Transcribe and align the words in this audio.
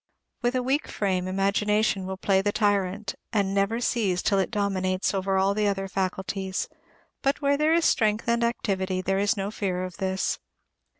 With 0.41 0.55
a 0.55 0.63
weak 0.63 0.87
frame, 0.87 1.27
imagination 1.27 2.07
will 2.07 2.17
play 2.17 2.41
the 2.41 2.51
tyrant, 2.51 3.13
and 3.31 3.53
never 3.53 3.79
cease 3.79 4.23
till 4.23 4.39
it 4.39 4.49
dominates 4.49 5.13
over 5.13 5.37
all 5.37 5.53
the 5.53 5.67
other 5.67 5.87
faculties; 5.87 6.67
but 7.21 7.39
where 7.39 7.55
there 7.55 7.75
is 7.75 7.85
strength 7.85 8.27
and 8.27 8.43
activity, 8.43 9.01
there 9.03 9.19
is 9.19 9.37
no 9.37 9.51
fear 9.51 9.83
of 9.83 9.97
this. 9.97 10.39